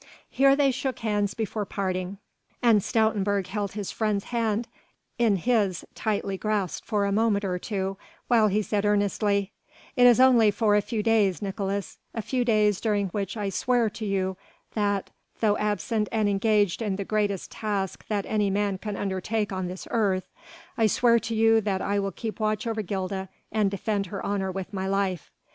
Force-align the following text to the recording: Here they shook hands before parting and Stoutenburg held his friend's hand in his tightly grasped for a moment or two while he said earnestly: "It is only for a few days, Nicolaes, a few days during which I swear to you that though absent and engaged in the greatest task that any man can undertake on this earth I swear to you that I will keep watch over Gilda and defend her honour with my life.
Here 0.31 0.55
they 0.55 0.71
shook 0.71 0.97
hands 0.97 1.35
before 1.35 1.63
parting 1.63 2.17
and 2.59 2.81
Stoutenburg 2.81 3.45
held 3.45 3.73
his 3.73 3.91
friend's 3.91 4.23
hand 4.23 4.67
in 5.19 5.35
his 5.35 5.85
tightly 5.93 6.39
grasped 6.39 6.87
for 6.87 7.05
a 7.05 7.11
moment 7.11 7.45
or 7.45 7.59
two 7.59 7.97
while 8.27 8.47
he 8.47 8.63
said 8.63 8.83
earnestly: 8.83 9.51
"It 9.95 10.07
is 10.07 10.19
only 10.19 10.49
for 10.49 10.75
a 10.75 10.81
few 10.81 11.03
days, 11.03 11.39
Nicolaes, 11.39 11.99
a 12.15 12.23
few 12.23 12.43
days 12.43 12.81
during 12.81 13.09
which 13.09 13.37
I 13.37 13.49
swear 13.49 13.91
to 13.91 14.03
you 14.07 14.37
that 14.73 15.11
though 15.39 15.55
absent 15.59 16.09
and 16.11 16.27
engaged 16.27 16.81
in 16.81 16.95
the 16.95 17.05
greatest 17.05 17.51
task 17.51 18.03
that 18.07 18.25
any 18.25 18.49
man 18.49 18.79
can 18.79 18.97
undertake 18.97 19.53
on 19.53 19.67
this 19.67 19.87
earth 19.91 20.27
I 20.79 20.87
swear 20.87 21.19
to 21.19 21.35
you 21.35 21.61
that 21.61 21.79
I 21.79 21.99
will 21.99 22.11
keep 22.11 22.39
watch 22.39 22.65
over 22.65 22.81
Gilda 22.81 23.29
and 23.51 23.69
defend 23.69 24.07
her 24.07 24.25
honour 24.25 24.51
with 24.51 24.73
my 24.73 24.87
life. 24.87 25.29